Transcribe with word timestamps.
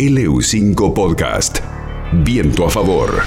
LU5 0.00 0.94
Podcast. 0.94 1.58
Viento 2.24 2.64
a 2.64 2.70
favor. 2.70 3.22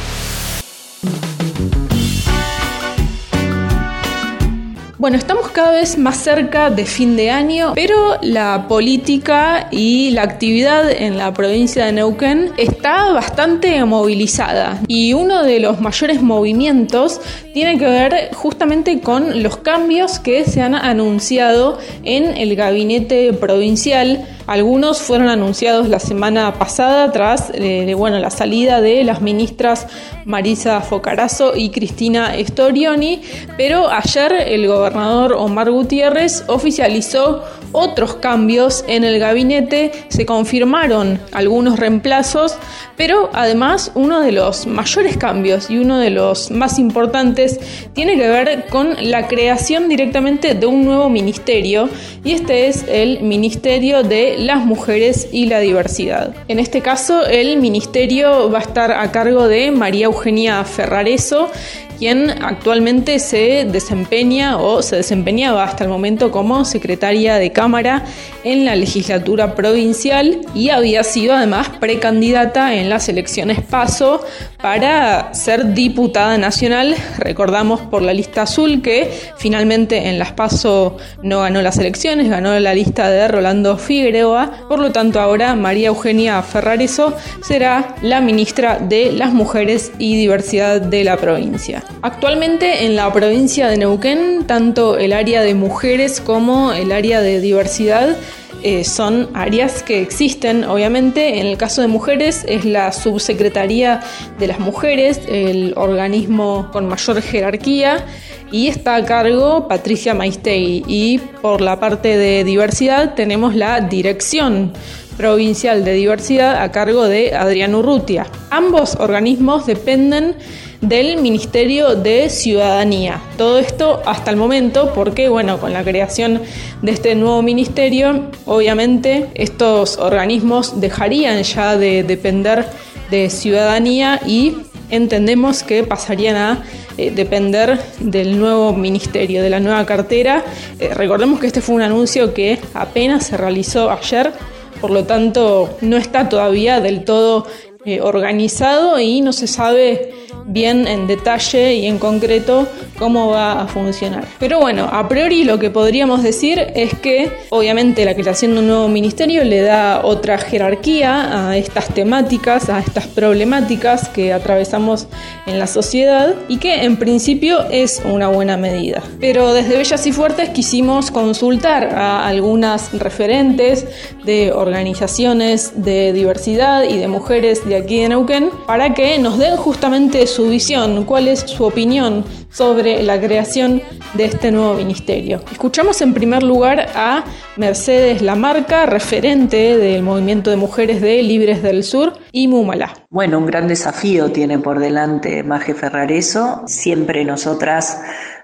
Bueno, 4.97 5.17
estamos 5.17 5.49
cada 5.49 5.73
vez 5.73 5.97
más 5.97 6.15
cerca 6.15 6.71
de 6.71 6.86
fin 6.86 7.15
de 7.15 7.29
año, 7.29 7.73
pero 7.75 8.17
la 8.21 8.67
política 8.67 9.67
y 9.70 10.12
la 10.12 10.23
actividad 10.23 10.89
en 10.89 11.17
la 11.17 11.33
provincia 11.33 11.86
de 11.86 11.91
Neuquén 11.91 12.54
está 12.58 13.12
bastante 13.12 13.83
movilizada 13.83 14.81
y 14.87 15.12
uno 15.13 15.44
de 15.44 15.60
los 15.60 15.81
mayores 15.81 16.21
movimientos 16.21 17.20
tiene 17.53 17.77
que 17.77 17.85
ver 17.85 18.30
justamente 18.34 19.02
con 19.02 19.44
los 19.44 19.58
cambios 19.58 20.20
que 20.20 20.45
se 20.45 20.62
han 20.62 20.73
anunciado 20.73 21.77
en 22.03 22.38
el 22.38 22.55
gabinete 22.55 23.34
provincial 23.34 24.26
algunos 24.48 25.02
fueron 25.02 25.30
anunciados 25.30 25.88
la 25.88 25.99
semana 25.99 26.53
pasada 26.55 27.12
tras 27.12 27.52
eh, 27.53 27.94
bueno, 27.98 28.20
la 28.20 28.30
salida 28.30 28.81
de 28.81 29.04
las 29.04 29.22
ministras 29.22 29.88
Marisa 30.26 30.81
Focarazo 30.81 31.55
y 31.55 31.70
Cristina 31.70 32.34
Storioni, 32.40 33.21
pero 33.58 33.90
ayer 33.90 34.34
el 34.48 34.68
gobernador 34.68 35.34
Omar 35.34 35.71
Gutiérrez 35.71 36.44
oficializó 36.48 37.44
otros 37.73 38.16
cambios 38.16 38.85
en 38.88 39.04
el 39.04 39.20
gabinete, 39.20 39.91
se 40.09 40.26
confirmaron 40.26 41.20
algunos 41.32 41.80
reemplazos, 41.80 42.55
pero 42.96 43.30
además 43.34 43.91
uno 43.96 44.21
de 44.21 44.32
los 44.32 44.68
mayores 44.68 45.18
cambios 45.18 45.70
y 45.70 45.80
uno 45.80 45.98
de 45.98 46.12
los 46.12 46.52
más 46.52 46.77
importantes 46.77 47.60
tiene 47.94 48.16
que 48.16 48.27
ver 48.27 48.68
con 48.70 48.96
la 49.02 49.27
creación 49.27 49.90
directamente 49.90 50.54
de 50.54 50.66
un 50.66 50.85
nuevo 50.85 51.10
ministerio 51.10 51.90
y 52.23 52.34
este 52.34 52.68
es 52.68 52.85
el 52.88 53.21
Ministerio 53.21 54.04
de 54.04 54.33
las 54.38 54.66
Mujeres 54.66 55.28
y 55.32 55.46
la 55.46 55.60
Diversidad. 55.60 56.34
En 56.48 56.60
este 56.60 56.82
caso 56.82 57.26
el 57.26 57.58
ministerio 57.58 58.50
va 58.52 58.60
a 58.60 58.62
estar 58.62 58.91
a 58.91 59.12
cargo 59.12 59.48
de 59.48 59.72
María 59.72 60.05
Eugenia 60.05 60.63
Ferrareso, 60.63 61.49
quien 61.98 62.30
actualmente 62.30 63.20
se 63.20 63.66
desempeña 63.66 64.58
o 64.58 64.81
se 64.81 64.97
desempeñaba 64.97 65.63
hasta 65.63 65.83
el 65.83 65.89
momento 65.89 66.31
como 66.31 66.66
secretaria 66.66 67.35
de 67.35 67.52
Cámara 67.52 68.03
en 68.44 68.66
la 68.66 68.75
legislatura 68.75 69.55
provincial 69.55 70.41
y 70.53 70.69
había 70.69 71.03
sido 71.03 71.33
además 71.33 71.69
precandidata 71.80 72.75
en 72.75 72.89
las 72.89 73.09
elecciones 73.09 73.61
PASO 73.61 74.22
para 74.61 75.33
ser 75.33 75.73
diputada 75.73 76.38
nacional. 76.38 76.95
Recordamos 77.17 77.81
por 77.81 78.02
la 78.02 78.13
lista 78.13 78.44
azul 78.44 78.81
que 78.81 79.11
finalmente 79.38 80.09
en 80.09 80.19
las 80.19 80.31
PASO 80.31 80.97
no 81.22 81.41
ganó 81.41 81.61
las 81.61 81.78
elecciones, 81.78 82.30
ganó 82.30 82.57
la 82.59 82.73
lista 82.73 83.09
de 83.09 83.28
Rolando 83.28 83.78
Figueroa. 83.78 84.67
Por 84.67 84.80
lo 84.80 84.91
tanto, 84.91 85.19
ahora 85.19 85.55
María 85.55 85.89
Eugenia 85.89 86.41
Ferrareso 86.41 87.13
será 87.41 87.95
la 88.02 88.22
ministra 88.22 88.80
de 88.80 89.11
las 89.11 89.33
Mujeres 89.33 89.91
y 90.00 90.16
Diversidad 90.16 90.81
de 90.81 91.03
la 91.03 91.17
provincia. 91.17 91.82
Actualmente 92.01 92.85
en 92.85 92.95
la 92.95 93.11
provincia 93.13 93.67
de 93.67 93.77
Neuquén, 93.77 94.43
tanto 94.45 94.97
el 94.97 95.13
área 95.13 95.41
de 95.41 95.53
mujeres 95.53 96.19
como 96.19 96.73
el 96.73 96.91
área 96.91 97.21
de 97.21 97.39
diversidad 97.39 98.17
eh, 98.63 98.85
son 98.85 99.29
áreas 99.33 99.83
que 99.83 100.01
existen, 100.01 100.63
obviamente. 100.63 101.39
En 101.39 101.47
el 101.47 101.57
caso 101.57 101.81
de 101.81 101.87
mujeres 101.87 102.45
es 102.47 102.63
la 102.63 102.93
Subsecretaría 102.93 103.99
de 104.39 104.47
las 104.47 104.59
Mujeres, 104.59 105.19
el 105.27 105.73
organismo 105.75 106.69
con 106.71 106.87
mayor 106.87 107.21
jerarquía, 107.21 108.05
y 108.53 108.67
está 108.67 108.95
a 108.95 109.03
cargo 109.03 109.67
Patricia 109.67 110.13
Maistei. 110.13 110.81
Y 110.87 111.17
por 111.41 111.59
la 111.59 111.79
parte 111.81 112.17
de 112.17 112.45
diversidad 112.45 113.15
tenemos 113.15 113.53
la 113.53 113.81
Dirección 113.81 114.71
Provincial 115.17 115.83
de 115.83 115.93
Diversidad 115.93 116.61
a 116.61 116.71
cargo 116.71 117.03
de 117.03 117.35
Adrián 117.35 117.75
Urrutia. 117.75 118.27
Ambos 118.49 118.95
organismos 118.95 119.65
dependen 119.65 120.35
del 120.83 121.21
Ministerio 121.21 121.95
de 121.95 122.29
Ciudadanía. 122.29 123.21
Todo 123.37 123.57
esto 123.57 124.01
hasta 124.05 124.31
el 124.31 124.38
momento 124.38 124.91
porque, 124.94 125.29
bueno, 125.29 125.57
con 125.59 125.71
la 125.71 125.83
creación 125.83 126.41
de 126.81 126.91
este 126.91 127.16
nuevo 127.16 127.41
ministerio, 127.41 128.29
obviamente 128.45 129.29
estos 129.33 129.97
organismos 129.97 130.81
dejarían 130.81 131.41
ya 131.43 131.77
de 131.77 132.03
depender 132.03 132.66
de 133.09 133.29
ciudadanía 133.29 134.19
y 134.25 134.57
entendemos 134.89 135.63
que 135.63 135.83
pasarían 135.83 136.35
a 136.35 136.63
eh, 136.97 137.11
depender 137.11 137.79
del 137.99 138.38
nuevo 138.38 138.73
ministerio, 138.73 139.41
de 139.41 139.49
la 139.49 139.61
nueva 139.61 139.85
cartera. 139.85 140.43
Eh, 140.79 140.93
recordemos 140.93 141.39
que 141.39 141.47
este 141.47 141.61
fue 141.61 141.75
un 141.75 141.81
anuncio 141.81 142.33
que 142.33 142.59
apenas 142.73 143.27
se 143.27 143.38
realizó 143.38 143.89
ayer, 143.89 144.33
por 144.81 144.91
lo 144.91 145.05
tanto 145.05 145.77
no 145.79 145.95
está 145.95 146.27
todavía 146.27 146.81
del 146.81 147.05
todo 147.05 147.47
eh, 147.85 148.01
organizado 148.01 148.99
y 148.99 149.21
no 149.21 149.33
se 149.33 149.47
sabe 149.47 150.13
bien 150.45 150.88
en 150.88 151.07
detalle 151.07 151.75
y 151.75 151.88
en 151.88 151.99
concreto 151.99 152.67
cómo 152.97 153.29
va 153.29 153.61
a 153.61 153.67
funcionar. 153.67 154.25
Pero 154.39 154.59
bueno, 154.59 154.89
a 154.91 155.07
priori 155.07 155.44
lo 155.44 155.59
que 155.59 155.69
podríamos 155.69 156.23
decir 156.23 156.59
es 156.75 156.93
que 156.95 157.31
obviamente 157.49 158.05
la 158.05 158.16
creación 158.16 158.53
de 158.53 158.59
un 158.59 158.67
nuevo 158.67 158.88
ministerio 158.88 159.43
le 159.43 159.61
da 159.61 160.01
otra 160.03 160.38
jerarquía 160.38 161.49
a 161.49 161.57
estas 161.57 161.88
temáticas, 161.88 162.69
a 162.69 162.79
estas 162.79 163.07
problemáticas 163.07 164.09
que 164.09 164.33
atravesamos 164.33 165.07
en 165.45 165.59
la 165.59 165.67
sociedad 165.67 166.35
y 166.47 166.57
que 166.57 166.83
en 166.83 166.97
principio 166.97 167.66
es 167.69 168.01
una 168.05 168.27
buena 168.27 168.57
medida. 168.57 169.01
Pero 169.19 169.53
desde 169.53 169.77
Bellas 169.77 170.05
y 170.07 170.11
Fuertes 170.11 170.49
quisimos 170.49 171.11
consultar 171.11 171.85
a 171.95 172.27
algunas 172.27 172.93
referentes 172.93 173.85
de 174.23 174.51
organizaciones 174.51 175.83
de 175.83 176.13
diversidad 176.13 176.83
y 176.83 176.97
de 176.97 177.07
mujeres 177.07 177.67
aquí 177.75 178.01
de 178.01 178.09
Neuquén 178.09 178.50
para 178.66 178.94
que 178.94 179.17
nos 179.19 179.38
den 179.38 179.57
justamente 179.57 180.28
su 180.28 180.50
visión, 180.50 181.06
cuál 181.06 181.28
es 181.28 181.41
su 181.41 181.63
opinión 181.63 182.23
sobre 182.50 183.01
la 183.03 183.19
creación 183.19 183.81
de 184.13 184.25
este 184.25 184.51
nuevo 184.51 184.75
ministerio. 184.75 185.41
Escuchamos 185.51 186.01
en 186.01 186.13
primer 186.13 186.44
lugar 186.44 186.88
a 186.95 187.23
Mercedes 187.57 188.22
Lamarca, 188.22 188.85
referente 188.85 189.78
del 189.78 190.03
movimiento 190.03 190.50
de 190.51 190.57
mujeres 190.57 191.01
de 191.01 191.23
Libres 191.23 191.63
del 191.63 191.84
Sur 191.84 192.13
y 192.31 192.47
Mumala. 192.47 192.94
Bueno, 193.09 193.39
un 193.39 193.45
gran 193.45 193.67
desafío 193.67 194.31
tiene 194.31 194.59
por 194.59 194.79
delante 194.79 195.44
Maje 195.44 195.73
Ferrareso. 195.73 196.63
Siempre 196.67 197.25
nosotras 197.25 198.00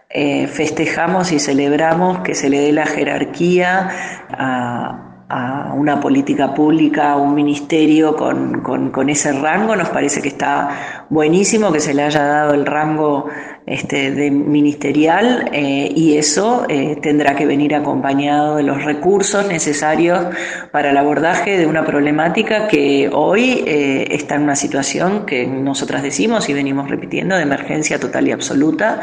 eh, 0.10 0.48
festejamos 0.48 1.32
y 1.32 1.40
celebramos 1.40 2.22
que 2.22 2.34
se 2.34 2.50
le 2.50 2.60
dé 2.60 2.72
la 2.72 2.88
jerarquía 2.88 3.90
a 4.32 5.09
a 5.30 5.74
una 5.76 6.00
política 6.00 6.54
pública, 6.56 7.12
a 7.12 7.18
un 7.18 7.36
ministerio 7.36 8.16
con, 8.16 8.62
con, 8.62 8.90
con, 8.90 9.10
ese 9.10 9.32
rango, 9.32 9.76
nos 9.76 9.90
parece 9.90 10.22
que 10.24 10.30
está 10.30 11.06
buenísimo 11.10 11.72
que 11.72 11.80
se 11.80 11.94
le 11.94 12.02
haya 12.02 12.24
dado 12.24 12.56
el 12.56 12.66
rango 12.66 13.28
este, 13.70 14.10
de 14.10 14.32
ministerial 14.32 15.48
eh, 15.54 15.92
y 15.96 16.18
eso 16.18 16.66
eh, 16.70 16.98
tendrá 17.04 17.36
que 17.36 17.46
venir 17.46 17.76
acompañado 17.76 18.56
de 18.56 18.64
los 18.64 18.84
recursos 18.84 19.48
necesarios 19.48 20.26
para 20.72 20.90
el 20.90 20.98
abordaje 20.98 21.56
de 21.56 21.68
una 21.68 21.86
problemática 21.86 22.68
que 22.68 23.12
hoy 23.14 23.64
eh, 23.68 24.08
está 24.10 24.36
en 24.36 24.42
una 24.42 24.56
situación 24.56 25.28
que 25.28 25.46
nosotras 25.46 26.02
decimos 26.02 26.50
y 26.50 26.54
venimos 26.54 26.90
repitiendo 26.90 27.36
de 27.36 27.44
emergencia 27.44 28.00
total 28.00 28.28
y 28.28 28.32
absoluta. 28.32 29.02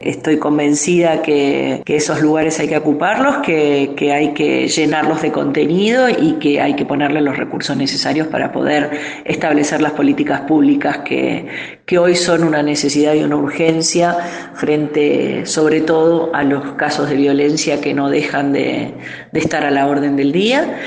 Estoy 0.00 0.38
convencida 0.38 1.20
que, 1.20 1.82
que 1.84 1.96
esos 1.96 2.22
lugares 2.22 2.58
hay 2.58 2.68
que 2.68 2.78
ocuparlos, 2.78 3.36
que, 3.44 3.92
que 3.98 4.14
hay 4.14 4.32
que 4.32 4.66
llenarlos 4.68 5.20
de 5.20 5.30
contenido 5.30 6.08
y 6.08 6.38
que 6.40 6.62
hay 6.62 6.74
que 6.74 6.86
ponerle 6.86 7.20
los 7.20 7.36
recursos 7.36 7.76
necesarios 7.76 8.28
para 8.28 8.50
poder 8.50 8.90
establecer 9.26 9.82
las 9.82 9.92
políticas 9.92 10.40
públicas 10.42 11.00
que, 11.04 11.46
que 11.84 11.98
hoy 11.98 12.16
son 12.16 12.44
una 12.44 12.62
necesidad 12.62 13.12
y 13.12 13.22
una 13.22 13.36
urgencia 13.36 14.05
frente 14.54 15.46
sobre 15.46 15.80
todo 15.80 16.30
a 16.34 16.42
los 16.42 16.72
casos 16.72 17.08
de 17.08 17.16
violencia 17.16 17.80
que 17.80 17.94
no 17.94 18.10
dejan 18.10 18.52
de, 18.52 18.94
estar 19.32 19.64
a 19.64 19.70
la 19.70 19.86
orden 19.86 20.16
del 20.16 20.32
día. 20.32 20.78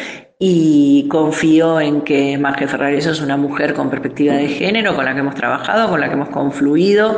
Y 0.41 1.06
confío 1.09 1.81
en 1.81 2.00
que 2.00 2.38
Marge 2.38 2.66
Ferrareso 2.66 3.12
es 3.12 3.19
una 3.19 3.36
mujer 3.36 3.74
con 3.74 3.89
perspectiva 3.89 4.36
de 4.36 4.48
género, 4.48 4.95
con 4.95 5.04
la 5.04 5.13
que 5.13 5.19
hemos 5.19 5.36
trabajado, 5.36 5.89
con 5.89 6.00
la 6.00 6.07
que 6.07 6.13
hemos 6.13 6.30
confluido 6.30 7.18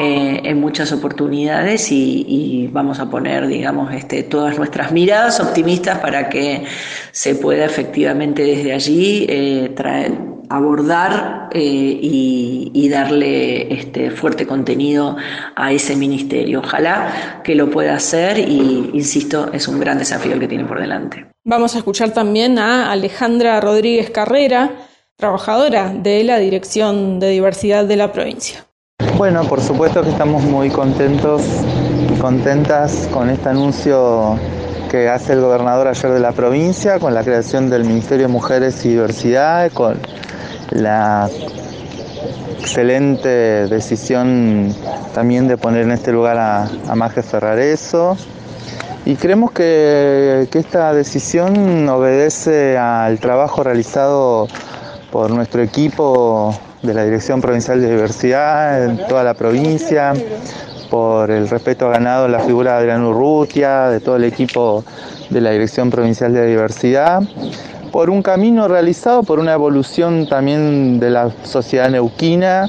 eh, 0.00 0.40
en 0.42 0.58
muchas 0.58 0.90
oportunidades 0.90 1.92
y, 1.92 2.70
vamos 2.72 2.98
a 2.98 3.10
poner, 3.10 3.46
digamos, 3.46 3.92
este, 3.92 4.22
todas 4.22 4.56
nuestras 4.56 4.90
miradas 4.90 5.38
optimistas 5.38 5.98
para 5.98 6.30
que 6.30 6.64
se 7.10 7.34
pueda 7.34 7.66
efectivamente 7.66 8.42
desde 8.42 8.72
allí 8.72 9.26
eh, 9.28 9.72
traer 9.76 10.31
abordar 10.56 11.48
eh, 11.52 11.60
y, 12.02 12.88
darle 12.92 13.72
este 13.72 14.10
fuerte 14.10 14.46
contenido 14.46 15.16
a 15.56 15.72
ese 15.72 15.96
ministerio. 15.96 16.60
Ojalá 16.60 17.40
que 17.42 17.54
lo 17.54 17.70
pueda 17.70 17.94
hacer 17.94 18.38
y, 18.38 18.90
insisto, 18.92 19.50
es 19.50 19.66
un 19.66 19.80
gran 19.80 19.96
desafío 19.96 20.34
el 20.34 20.40
que 20.40 20.48
tiene 20.48 20.64
por 20.64 20.78
delante. 20.78 21.26
Vamos 21.44 21.74
a 21.74 21.78
escuchar 21.78 22.10
también 22.10 22.58
a 22.58 22.92
Alejandra 22.92 23.60
Rodríguez 23.62 24.10
Carrera, 24.10 24.72
trabajadora 25.16 25.94
de 25.94 26.22
la 26.24 26.38
Dirección 26.38 27.18
de 27.18 27.30
Diversidad 27.30 27.86
de 27.86 27.96
la 27.96 28.12
provincia. 28.12 28.66
Bueno, 29.16 29.42
por 29.44 29.62
supuesto 29.62 30.02
que 30.02 30.10
estamos 30.10 30.42
muy 30.42 30.68
contentos 30.68 31.42
y 32.14 32.18
contentas 32.18 33.08
con 33.10 33.30
este 33.30 33.48
anuncio 33.48 34.38
que 34.90 35.08
hace 35.08 35.32
el 35.32 35.40
gobernador 35.40 35.88
ayer 35.88 36.10
de 36.12 36.20
la 36.20 36.32
provincia 36.32 36.98
con 36.98 37.14
la 37.14 37.24
creación 37.24 37.70
del 37.70 37.84
Ministerio 37.84 38.26
de 38.26 38.32
Mujeres 38.32 38.84
y 38.84 38.90
Diversidad, 38.90 39.72
con 39.72 39.96
la 40.74 41.28
excelente 42.58 43.28
decisión 43.68 44.74
también 45.14 45.48
de 45.48 45.56
poner 45.56 45.82
en 45.82 45.92
este 45.92 46.12
lugar 46.12 46.38
a, 46.38 46.68
a 46.88 46.94
Maje 46.94 47.22
Ferrareso. 47.22 48.16
Y 49.04 49.16
creemos 49.16 49.50
que, 49.50 50.46
que 50.50 50.58
esta 50.58 50.94
decisión 50.94 51.88
obedece 51.88 52.78
al 52.78 53.18
trabajo 53.18 53.64
realizado 53.64 54.46
por 55.10 55.30
nuestro 55.30 55.62
equipo 55.62 56.54
de 56.82 56.94
la 56.94 57.04
Dirección 57.04 57.40
Provincial 57.40 57.80
de 57.80 57.90
Diversidad 57.90 58.84
en 58.84 59.06
toda 59.08 59.24
la 59.24 59.34
provincia, 59.34 60.14
por 60.92 61.30
el 61.30 61.48
respeto 61.48 61.88
ganado 61.88 62.26
en 62.26 62.32
la 62.32 62.40
figura 62.40 62.72
de 62.72 62.78
Adrián 62.80 63.02
Urrutia, 63.02 63.88
de 63.88 64.00
todo 64.00 64.16
el 64.16 64.24
equipo 64.24 64.84
de 65.30 65.40
la 65.40 65.50
Dirección 65.50 65.90
Provincial 65.90 66.34
de 66.34 66.46
Diversidad, 66.46 67.22
por 67.92 68.10
un 68.10 68.22
camino 68.22 68.66
realizado, 68.66 69.22
por 69.22 69.38
una 69.38 69.52
evolución 69.52 70.26
también 70.26 70.98
de 70.98 71.10
la 71.10 71.30
sociedad 71.44 71.90
neuquina 71.90 72.68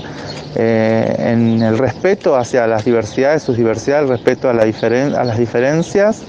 eh, 0.56 1.16
en 1.18 1.62
el 1.64 1.78
respeto 1.78 2.36
hacia 2.36 2.68
las 2.68 2.86
diversidades, 2.86 3.42
sus 3.42 3.58
diversidades, 3.58 4.04
el 4.04 4.10
respeto 4.10 4.50
a, 4.50 4.54
la 4.54 4.64
a 4.64 5.24
las 5.24 5.38
diferencias 5.38 6.22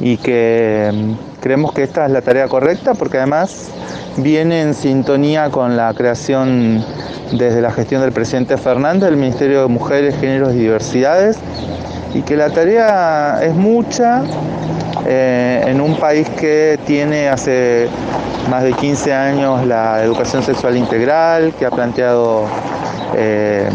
y 0.00 0.16
que 0.16 0.90
mm, 0.92 1.40
creemos 1.40 1.72
que 1.72 1.82
esta 1.82 2.06
es 2.06 2.12
la 2.12 2.22
tarea 2.22 2.48
correcta 2.48 2.94
porque 2.94 3.18
además 3.18 3.68
viene 4.16 4.62
en 4.62 4.74
sintonía 4.74 5.50
con 5.50 5.76
la 5.76 5.92
creación 5.92 6.84
desde 7.32 7.60
la 7.60 7.72
gestión 7.72 8.00
del 8.00 8.12
presidente 8.12 8.56
Fernández 8.56 9.10
del 9.10 9.16
Ministerio 9.16 9.62
de 9.62 9.68
Mujeres, 9.68 10.14
Géneros 10.20 10.54
y 10.54 10.58
Diversidades 10.58 11.36
y 12.14 12.22
que 12.22 12.36
la 12.36 12.50
tarea 12.50 13.40
es 13.42 13.54
mucha 13.54 14.22
eh, 15.06 15.64
en 15.66 15.80
un 15.80 15.96
país 15.96 16.28
que 16.30 16.78
tiene 16.86 17.28
hace 17.28 17.88
más 18.50 18.62
de 18.62 18.72
15 18.72 19.12
años 19.12 19.66
la 19.66 20.02
educación 20.02 20.42
sexual 20.42 20.76
integral, 20.76 21.52
que 21.58 21.66
ha 21.66 21.70
planteado 21.70 22.44
eh, 23.16 23.68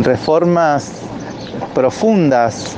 reformas 0.00 0.92
profundas 1.74 2.76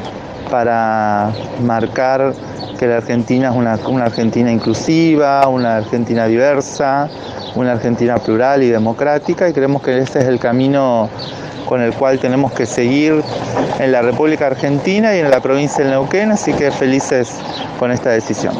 para 0.50 1.30
marcar 1.64 2.32
que 2.78 2.86
la 2.86 2.96
Argentina 2.96 3.50
es 3.50 3.56
una, 3.56 3.78
una, 3.88 4.04
Argentina 4.06 4.50
inclusiva, 4.50 5.46
una 5.48 5.76
Argentina 5.76 6.26
diversa, 6.26 7.08
una 7.54 7.72
Argentina 7.72 8.18
plural 8.18 8.62
y 8.62 8.68
democrática 8.68 9.48
y 9.48 9.52
creemos 9.52 9.82
que 9.82 9.98
este 9.98 10.20
es 10.20 10.26
el 10.26 10.38
camino 10.38 11.08
con 11.66 11.80
el 11.80 11.92
cual 11.94 12.18
tenemos 12.18 12.52
que 12.52 12.66
seguir 12.66 13.22
en 13.78 13.92
la 13.92 14.02
República 14.02 14.46
Argentina 14.46 15.14
y 15.16 15.20
en 15.20 15.30
la 15.30 15.40
provincia 15.40 15.84
del 15.84 15.92
Neuquén, 15.92 16.32
así 16.32 16.52
que 16.52 16.70
felices 16.70 17.36
con 17.78 17.92
esta 17.92 18.10
decisión. 18.10 18.54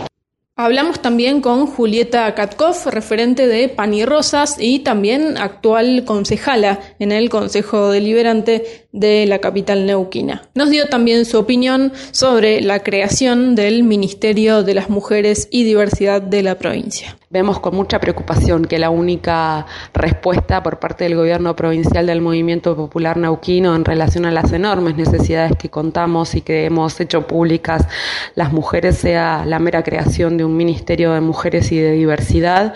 Hablamos 0.63 1.01
también 1.01 1.41
con 1.41 1.67
Julieta 1.67 2.35
Katkov, 2.35 2.91
referente 2.91 3.47
de 3.47 3.71
Pan 3.71 3.95
y 3.95 4.05
Rosas 4.05 4.57
y 4.61 4.81
también 4.81 5.39
actual 5.39 6.05
concejala 6.05 6.81
en 6.99 7.13
el 7.13 7.31
Consejo 7.31 7.89
Deliberante 7.89 8.89
de 8.93 9.27
la 9.27 9.39
capital 9.39 9.87
neuquina. 9.87 10.43
Nos 10.55 10.71
dio 10.71 10.89
también 10.89 11.25
su 11.25 11.39
opinión 11.39 11.93
sobre 12.11 12.61
la 12.61 12.83
creación 12.83 13.55
del 13.55 13.83
Ministerio 13.83 14.63
de 14.63 14.75
las 14.75 14.91
Mujeres 14.91 15.49
y 15.51 15.65
Diversidad 15.65 16.21
de 16.23 16.43
la 16.43 16.57
provincia. 16.57 17.17
Vemos 17.33 17.61
con 17.61 17.77
mucha 17.77 18.01
preocupación 18.01 18.65
que 18.65 18.81
la 18.81 18.91
única 18.91 19.65
respuesta 19.95 20.65
por 20.65 20.81
parte 20.81 21.05
del 21.05 21.15
gobierno 21.15 21.55
provincial 21.55 22.05
del 22.07 22.21
Movimiento 22.21 22.75
Popular 22.75 23.17
Neuquino 23.19 23.77
en 23.77 23.85
relación 23.85 24.27
a 24.27 24.33
las 24.33 24.53
enormes 24.53 24.97
necesidades 24.97 25.53
que 25.57 25.71
contamos 25.71 26.35
y 26.35 26.41
que 26.41 26.65
hemos 26.65 27.01
hecho 27.01 27.29
públicas 27.29 27.87
las 28.35 28.53
mujeres 28.53 28.99
sea 28.99 29.45
la 29.47 29.61
mera 29.61 29.85
creación 29.85 30.39
de 30.39 30.45
un 30.45 30.57
Ministerio 30.57 31.13
de 31.13 31.21
Mujeres 31.21 31.71
y 31.71 31.79
de 31.79 31.93
Diversidad 31.93 32.75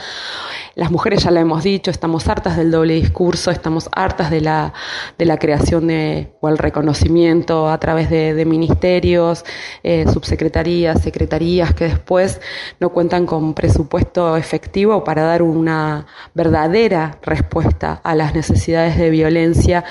las 0.74 0.90
mujeres, 0.90 1.22
ya 1.22 1.30
lo 1.30 1.40
hemos 1.40 1.62
dicho, 1.62 1.90
estamos 1.90 2.28
hartas 2.28 2.56
del 2.56 2.70
doble 2.70 2.94
discurso, 2.94 3.50
estamos 3.50 3.88
hartas 3.92 4.30
de 4.30 4.40
la, 4.40 4.72
de 5.18 5.24
la 5.24 5.38
creación 5.38 5.86
de, 5.86 6.32
o 6.40 6.48
el 6.48 6.58
reconocimiento 6.58 7.68
a 7.68 7.78
través 7.78 8.10
de, 8.10 8.44
ministerios, 8.44 9.44
eh, 9.82 10.04
subsecretarías, 10.12 11.00
secretarías 11.00 11.74
que 11.74 11.84
después 11.84 12.40
no 12.78 12.90
cuentan 12.90 13.24
con 13.24 13.54
presupuesto 13.54 14.36
efectivo 14.36 15.02
para 15.02 15.22
dar 15.22 15.42
una 15.42 16.06
verdadera 16.34 17.18
respuesta 17.22 18.00
a 18.02 18.14
las 18.14 18.34
necesidades 18.34 18.98
de 18.98 19.08
violencia 19.08 19.84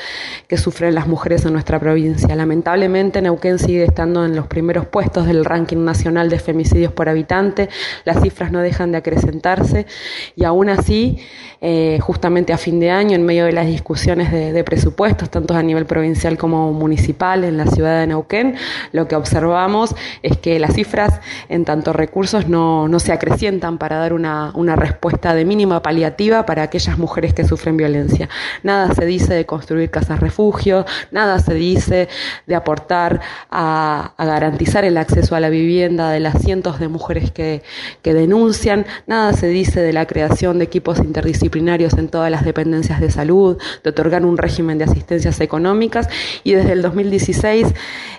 que 0.48 0.58
sufren 0.58 0.94
las 0.94 1.08
mujeres 1.08 1.46
en 1.46 1.54
nuestra 1.54 1.80
provincia. 1.80 2.36
Lamentablemente 2.36 3.22
Neuquén 3.22 3.58
sigue 3.58 3.86
estando 3.86 4.24
en 4.26 4.36
los 4.36 4.48
primeros 4.48 4.86
puestos 4.86 5.26
del 5.26 5.46
ranking 5.46 5.84
nacional 5.84 6.30
de 6.30 6.40
femicidios 6.40 6.92
por 6.92 7.10
habitante, 7.10 7.70
las 8.06 8.22
cifras 8.22 8.52
no 8.52 8.60
dejan 8.60 8.92
de 8.92 9.00
acrecentarse 9.00 9.88
y 10.36 10.44
aún 10.44 10.70
así, 10.80 11.20
eh, 11.66 11.98
justamente 12.02 12.52
a 12.52 12.58
fin 12.58 12.81
de 12.81 12.92
año, 12.92 13.16
en 13.16 13.25
medio 13.25 13.46
de 13.46 13.54
las 13.54 13.68
discusiones 13.68 14.34
de, 14.34 14.64
presupuestos, 14.66 15.30
tanto 15.30 15.54
a 15.54 15.64
nivel 15.64 15.86
provincial 15.86 16.38
como 16.38 16.74
municipal 16.74 17.46
en 17.46 17.56
la 17.56 17.68
ciudad 17.68 18.02
de 18.02 18.08
Neuquén, 18.08 18.56
lo 18.92 19.08
que 19.08 19.16
observamos 19.16 19.96
es 20.24 20.38
que 20.38 20.60
las 20.60 20.74
cifras 20.74 21.22
en 21.48 21.64
tanto 21.64 21.94
recursos 21.94 22.50
no, 22.50 22.90
no 22.90 23.00
se 23.00 23.14
acrecientan 23.14 23.78
para 23.78 23.98
dar 23.98 24.12
una, 24.12 24.52
una 24.56 24.75
respuesta 24.75 25.34
de 25.34 25.46
mínima 25.46 25.81
paliativa 25.81 26.46
para 26.46 26.64
aquellas 26.64 26.98
mujeres 26.98 27.34
que 27.34 27.46
sufren 27.46 27.78
violencia. 27.78 28.28
Nada 28.64 28.94
se 28.94 29.06
dice 29.06 29.34
de 29.34 29.46
construir 29.46 29.90
casas 29.90 30.20
refugio, 30.20 30.86
nada 31.12 31.40
se 31.40 31.54
dice 31.54 32.10
de 32.46 32.56
aportar 32.56 33.22
a, 33.50 34.14
garantizar 34.18 34.84
el 34.84 34.98
acceso 34.98 35.34
a 35.36 35.40
la 35.40 35.50
vivienda 35.50 36.10
de 36.10 36.20
las 36.20 36.42
cientos 36.42 36.80
de 36.80 36.90
mujeres 36.90 37.31
que, 37.31 37.62
que 38.02 38.14
denuncian, 38.14 38.86
nada 39.08 39.31
se 39.31 39.48
dice 39.48 39.80
de 39.80 39.94
la 39.94 40.06
creación 40.06 40.60
de 40.60 40.62
equipos 40.63 41.00
interdisciplinarios 41.00 41.94
en 41.94 42.10
todas 42.10 42.31
las 42.31 42.45
dependencias 42.45 43.00
de 43.00 43.12
salud, 43.12 43.57
de 43.83 43.89
otorgar 43.89 44.25
un 44.25 44.38
régimen 44.38 44.77
de 44.77 44.86
asistencias 44.86 45.39
económicas 45.42 46.10
y 46.44 46.54
desde 46.54 46.74
el 46.74 46.81
2016 46.81 47.68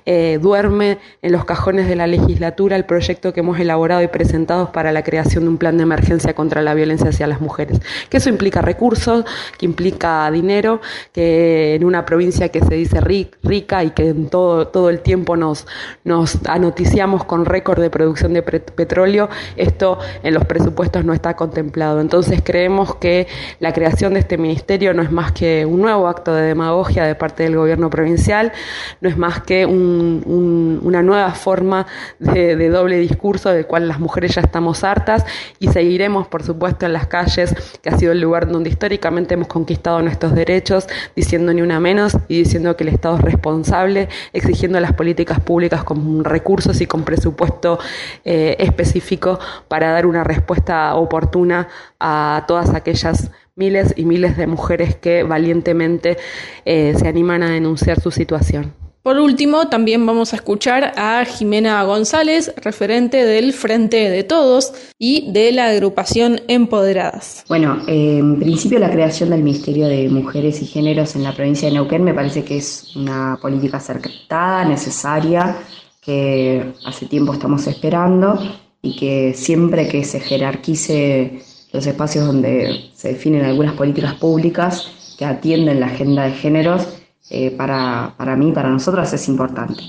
eh, 0.06 0.38
duerme 0.40 0.98
en 1.22 1.32
los 1.32 1.44
cajones 1.44 1.88
de 1.88 1.96
la 1.96 2.06
legislatura 2.06 2.76
el 2.76 2.84
proyecto 2.84 3.32
que 3.32 3.40
hemos 3.40 3.58
elaborado 3.58 4.02
y 4.02 4.08
presentado 4.08 4.70
para 4.70 4.92
la 4.92 5.02
creación 5.02 5.44
de 5.44 5.50
un 5.50 5.58
plan 5.58 5.78
de 5.78 5.84
emergencia 5.84 6.34
contra 6.34 6.60
la 6.60 6.74
violencia 6.74 7.08
hacia 7.08 7.26
las 7.26 7.40
mujeres. 7.40 7.80
Que 8.10 8.18
eso 8.18 8.28
implica 8.28 8.60
recursos, 8.60 9.24
que 9.58 9.64
implica 9.64 10.30
dinero, 10.30 10.80
que 11.12 11.74
en 11.74 11.84
una 11.84 12.04
provincia 12.04 12.50
que 12.50 12.60
se 12.60 12.74
dice 12.74 13.00
rica 13.00 13.82
y 13.82 13.90
que 13.90 14.08
en 14.08 14.28
todo, 14.28 14.68
todo 14.68 14.90
el 14.90 15.00
tiempo 15.00 15.36
nos, 15.36 15.66
nos 16.04 16.38
anoticiamos 16.46 17.24
con 17.24 17.46
récord 17.46 17.80
de 17.80 17.90
producción 17.90 18.32
de 18.34 18.42
petróleo, 18.42 19.28
esto 19.56 19.98
en 20.22 20.34
los 20.34 20.44
presupuestos 20.44 21.04
no 21.04 21.14
está 21.14 21.34
contemplado. 21.34 22.00
Entonces 22.00 22.33
creemos 22.42 22.96
que 22.96 23.26
la 23.60 23.72
creación 23.72 24.14
de 24.14 24.20
este 24.20 24.38
ministerio 24.38 24.94
no 24.94 25.02
es 25.02 25.10
más 25.10 25.32
que 25.32 25.66
un 25.66 25.80
nuevo 25.80 26.08
acto 26.08 26.34
de 26.34 26.42
demagogia 26.42 27.04
de 27.04 27.14
parte 27.14 27.42
del 27.42 27.56
gobierno 27.56 27.90
provincial, 27.90 28.52
no 29.00 29.08
es 29.08 29.16
más 29.16 29.42
que 29.42 29.66
un 29.66 30.74
una 30.82 31.02
nueva 31.02 31.32
forma 31.32 31.86
de, 32.18 32.68
doble 32.68 32.98
discurso 32.98 33.50
del 33.50 33.66
cual 33.66 33.88
las 33.88 33.98
mujeres 34.00 34.34
ya 34.34 34.40
estamos 34.42 34.84
hartas 34.84 35.24
y 35.58 35.68
seguiremos, 35.68 36.26
por 36.28 36.42
supuesto, 36.42 36.86
en 36.86 36.92
las 36.92 37.06
calles, 37.06 37.54
que 37.82 37.88
ha 37.88 37.98
sido 37.98 38.12
el 38.12 38.20
lugar 38.20 38.48
donde 38.48 38.70
históricamente 38.70 39.34
hemos 39.34 39.48
conquistado 39.48 40.00
nuestros 40.02 40.34
derechos, 40.34 40.86
diciendo 41.14 41.52
ni 41.52 41.62
una 41.62 41.80
menos 41.80 42.16
y 42.28 42.38
diciendo 42.38 42.76
que 42.76 42.84
el 42.84 42.90
Estado 42.90 43.16
es 43.16 43.22
responsable, 43.22 44.08
exigiendo 44.32 44.80
las 44.80 44.92
políticas 44.92 45.40
públicas 45.40 45.84
con 45.84 46.24
recursos 46.24 46.80
y 46.80 46.86
con 46.86 47.02
presupuesto 47.02 47.78
eh, 48.24 48.56
específico 48.58 49.38
para 49.68 49.92
dar 49.92 50.06
una 50.06 50.24
respuesta 50.24 50.94
oportuna 50.94 51.68
a 52.00 52.23
todas 52.46 52.70
aquellas 52.74 53.30
miles 53.56 53.94
y 53.96 54.04
miles 54.04 54.36
de 54.36 54.46
mujeres 54.46 54.96
que 54.96 55.22
valientemente 55.22 56.16
eh, 56.64 56.94
se 56.98 57.08
animan 57.08 57.42
a 57.42 57.50
denunciar 57.50 58.00
su 58.00 58.10
situación. 58.10 58.72
Por 59.04 59.18
último, 59.18 59.68
también 59.68 60.06
vamos 60.06 60.32
a 60.32 60.36
escuchar 60.36 60.94
a 60.96 61.26
Jimena 61.26 61.82
González, 61.84 62.54
referente 62.56 63.26
del 63.26 63.52
Frente 63.52 64.08
de 64.08 64.24
Todos 64.24 64.72
y 64.98 65.30
de 65.30 65.52
la 65.52 65.66
agrupación 65.66 66.40
Empoderadas. 66.48 67.44
Bueno, 67.46 67.82
eh, 67.86 68.16
en 68.20 68.40
principio 68.40 68.78
la 68.78 68.90
creación 68.90 69.28
del 69.28 69.42
Ministerio 69.42 69.88
de 69.88 70.08
Mujeres 70.08 70.62
y 70.62 70.64
Géneros 70.64 71.16
en 71.16 71.22
la 71.22 71.34
provincia 71.34 71.68
de 71.68 71.74
Neuquén 71.74 72.02
me 72.02 72.14
parece 72.14 72.44
que 72.44 72.56
es 72.56 72.96
una 72.96 73.38
política 73.42 73.76
acertada, 73.76 74.64
necesaria, 74.64 75.58
que 76.00 76.72
hace 76.86 77.04
tiempo 77.04 77.34
estamos 77.34 77.66
esperando 77.66 78.38
y 78.80 78.96
que 78.96 79.34
siempre 79.34 79.86
que 79.86 80.04
se 80.04 80.18
jerarquice 80.18 81.42
los 81.74 81.86
espacios 81.86 82.24
donde 82.24 82.90
se 82.94 83.08
definen 83.08 83.44
algunas 83.44 83.74
políticas 83.74 84.14
públicas 84.14 84.88
que 85.18 85.24
atienden 85.24 85.80
la 85.80 85.86
agenda 85.86 86.24
de 86.24 86.30
géneros, 86.30 86.86
eh, 87.30 87.50
para, 87.50 88.14
para 88.16 88.36
mí, 88.36 88.52
para 88.52 88.70
nosotras, 88.70 89.12
es 89.12 89.26
importante. 89.28 89.82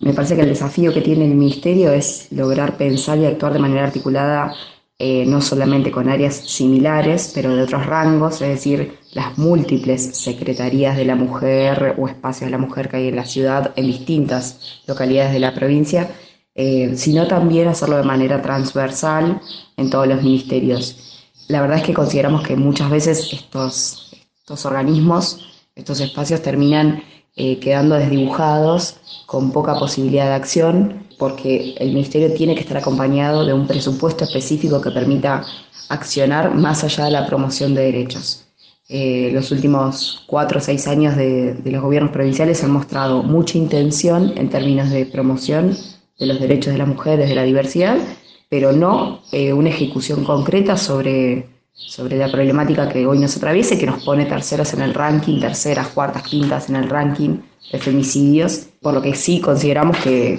Me 0.00 0.12
parece 0.12 0.36
que 0.36 0.42
el 0.42 0.50
desafío 0.50 0.92
que 0.92 1.00
tiene 1.00 1.24
el 1.24 1.34
Ministerio 1.34 1.92
es 1.92 2.28
lograr 2.30 2.76
pensar 2.76 3.18
y 3.18 3.24
actuar 3.24 3.54
de 3.54 3.58
manera 3.58 3.84
articulada 3.84 4.52
eh, 4.98 5.24
no 5.26 5.40
solamente 5.40 5.90
con 5.90 6.10
áreas 6.10 6.34
similares, 6.36 7.32
pero 7.34 7.56
de 7.56 7.62
otros 7.62 7.86
rangos, 7.86 8.42
es 8.42 8.48
decir, 8.48 8.98
las 9.14 9.38
múltiples 9.38 10.14
secretarías 10.18 10.94
de 10.94 11.06
la 11.06 11.14
mujer 11.14 11.94
o 11.96 12.06
espacios 12.06 12.48
de 12.48 12.50
la 12.50 12.58
mujer 12.58 12.90
que 12.90 12.98
hay 12.98 13.08
en 13.08 13.16
la 13.16 13.24
ciudad, 13.24 13.72
en 13.76 13.86
distintas 13.86 14.82
localidades 14.86 15.32
de 15.32 15.40
la 15.40 15.54
provincia, 15.54 16.10
eh, 16.54 16.92
sino 16.96 17.26
también 17.26 17.68
hacerlo 17.68 17.96
de 17.96 18.02
manera 18.02 18.42
transversal 18.42 19.40
en 19.78 19.88
todos 19.88 20.06
los 20.06 20.22
ministerios. 20.22 21.09
La 21.50 21.60
verdad 21.60 21.78
es 21.78 21.82
que 21.82 21.94
consideramos 21.94 22.46
que 22.46 22.54
muchas 22.54 22.88
veces 22.88 23.28
estos, 23.32 24.12
estos 24.38 24.64
organismos, 24.64 25.64
estos 25.74 26.00
espacios 26.00 26.42
terminan 26.42 27.02
eh, 27.34 27.58
quedando 27.58 27.96
desdibujados, 27.96 29.00
con 29.26 29.50
poca 29.50 29.76
posibilidad 29.76 30.26
de 30.26 30.34
acción, 30.34 31.06
porque 31.18 31.74
el 31.78 31.88
Ministerio 31.88 32.32
tiene 32.34 32.54
que 32.54 32.60
estar 32.60 32.76
acompañado 32.76 33.44
de 33.44 33.52
un 33.52 33.66
presupuesto 33.66 34.22
específico 34.22 34.80
que 34.80 34.92
permita 34.92 35.44
accionar 35.88 36.54
más 36.54 36.84
allá 36.84 37.06
de 37.06 37.10
la 37.10 37.26
promoción 37.26 37.74
de 37.74 37.82
derechos. 37.82 38.46
Eh, 38.88 39.30
los 39.32 39.50
últimos 39.50 40.22
cuatro 40.28 40.58
o 40.58 40.62
seis 40.62 40.86
años 40.86 41.16
de, 41.16 41.60
los 41.64 41.82
gobiernos 41.82 42.12
provinciales 42.12 42.62
han 42.62 42.70
mostrado 42.70 43.24
mucha 43.24 43.58
intención 43.58 44.34
en 44.36 44.50
términos 44.50 44.88
de 44.90 45.04
promoción 45.04 45.76
de 46.16 46.26
los 46.26 46.38
derechos 46.38 46.74
de 46.74 46.78
las 46.78 46.88
mujeres, 46.88 47.28
de 47.28 47.34
la 47.34 47.42
diversidad, 47.42 47.98
pero 48.50 48.72
no 48.72 49.22
eh, 49.30 49.52
una 49.52 49.70
ejecución 49.70 50.24
concreta 50.24 50.76
sobre, 50.76 51.46
sobre 51.72 52.18
la 52.18 52.30
problemática 52.30 52.88
que 52.88 53.06
hoy 53.06 53.18
nos 53.20 53.36
atraviesa 53.36 53.74
y 53.74 53.78
que 53.78 53.86
nos 53.86 54.04
pone 54.04 54.26
terceros 54.26 54.74
en 54.74 54.82
el 54.82 54.92
ranking, 54.92 55.40
terceras, 55.40 55.88
cuartas, 55.88 56.24
quintas 56.24 56.68
en 56.68 56.76
el 56.76 56.90
ranking 56.90 57.38
de 57.72 57.78
femicidios, 57.78 58.66
por 58.82 58.92
lo 58.92 59.00
que 59.00 59.14
sí 59.14 59.40
consideramos 59.40 59.96
que, 59.98 60.36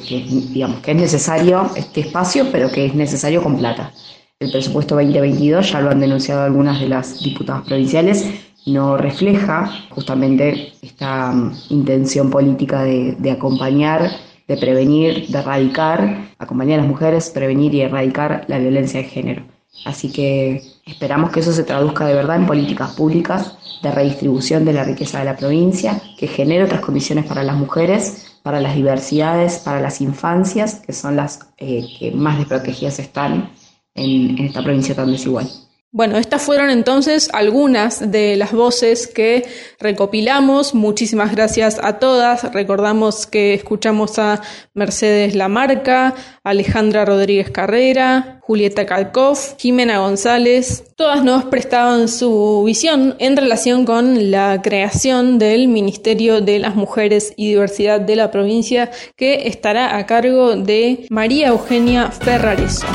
digamos, 0.54 0.82
que 0.82 0.92
es 0.92 0.98
necesario 0.98 1.72
este 1.78 2.02
espacio, 2.02 2.48
pero 2.52 2.70
que 2.70 2.86
es 2.86 2.94
necesario 2.94 3.42
con 3.42 3.58
plata. 3.58 3.94
El 4.40 4.52
presupuesto 4.52 4.96
2022, 4.96 5.72
ya 5.72 5.80
lo 5.80 5.92
han 5.92 6.02
denunciado 6.02 6.44
algunas 6.44 6.82
de 6.82 6.90
las 6.90 7.24
diputadas 7.24 7.64
provinciales, 7.64 8.26
no 8.66 8.98
refleja 8.98 9.72
justamente 9.90 10.74
esta 10.82 11.32
mm, 11.32 11.54
intención 11.70 12.30
política 12.30 12.84
de, 12.84 13.16
de 13.18 13.32
acompañar 13.32 14.12
de 14.52 14.58
prevenir, 14.58 15.28
de 15.28 15.40
erradicar, 15.40 16.30
acompañar 16.38 16.80
a 16.80 16.82
las 16.82 16.90
mujeres, 16.92 17.30
prevenir 17.30 17.74
y 17.74 17.82
erradicar 17.82 18.44
la 18.50 18.60
violencia 18.60 19.02
de 19.02 19.08
género. 19.08 19.44
Así 19.86 20.12
que 20.12 20.62
esperamos 20.86 21.32
que 21.32 21.40
eso 21.40 21.54
se 21.54 21.64
traduzca 21.64 22.06
de 22.06 22.14
verdad 22.14 22.36
en 22.36 22.46
políticas 22.46 22.92
públicas 22.92 23.58
de 23.82 23.92
redistribución 23.92 24.66
de 24.66 24.74
la 24.74 24.84
riqueza 24.84 25.20
de 25.20 25.26
la 25.26 25.38
provincia, 25.38 26.02
que 26.18 26.28
genere 26.28 26.66
otras 26.66 26.82
condiciones 26.82 27.26
para 27.26 27.44
las 27.44 27.56
mujeres, 27.56 28.40
para 28.44 28.60
las 28.60 28.76
diversidades, 28.76 29.60
para 29.60 29.80
las 29.80 30.02
infancias, 30.02 30.82
que 30.86 30.92
son 30.92 31.16
las 31.16 31.40
eh, 31.58 31.86
que 31.98 32.12
más 32.12 32.38
desprotegidas 32.38 33.00
están 33.00 33.52
en 33.96 34.38
esta 34.38 34.62
provincia 34.62 34.94
tan 34.94 35.12
desigual. 35.12 35.48
Bueno, 35.94 36.18
estas 36.18 36.42
fueron 36.42 36.70
entonces 36.70 37.30
algunas 37.34 38.12
de 38.12 38.38
las 38.38 38.54
voces 38.54 39.08
que 39.08 39.46
recopilamos. 39.78 40.74
Muchísimas 40.74 41.36
gracias 41.36 41.82
a 41.84 42.00
todas. 42.00 42.54
Recordamos 42.54 43.28
que 43.28 43.54
escuchamos 43.54 44.18
a 44.18 44.42
Mercedes 44.74 45.36
Lamarca, 45.36 46.16
Alejandra 46.46 47.04
Rodríguez 47.04 47.52
Carrera, 47.52 48.40
Julieta 48.42 48.86
Kalkov, 48.86 49.38
Jimena 49.58 50.00
González. 50.00 50.86
Todas 50.96 51.26
nos 51.26 51.44
prestaban 51.44 52.08
su 52.08 52.64
visión 52.66 53.18
en 53.20 53.36
relación 53.36 53.84
con 53.84 54.32
la 54.32 54.62
creación 54.62 55.40
del 55.40 55.68
Ministerio 55.68 56.40
de 56.40 56.60
las 56.60 56.76
Mujeres 56.76 57.34
y 57.36 57.50
Diversidad 57.50 58.00
de 58.00 58.16
la 58.16 58.32
provincia 58.32 58.92
que 59.18 59.50
estará 59.50 59.98
a 59.98 60.06
cargo 60.06 60.56
de 60.56 61.06
María 61.10 61.50
Eugenia 61.50 62.12
Ferrareso. 62.12 62.88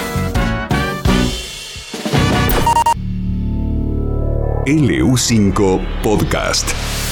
LU5 4.66 5.78
Podcast. 6.02 7.05